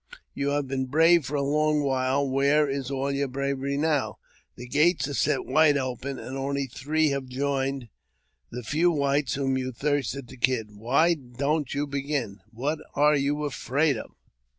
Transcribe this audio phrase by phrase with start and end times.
[0.33, 4.17] You have been brave for long while; where is all your bravery now?
[4.55, 7.87] The gates are t wide open, and only three have joined
[8.49, 12.39] the few whites whom you thirsted to kill; why don't you begin?
[12.49, 14.09] What are ou afraid of?"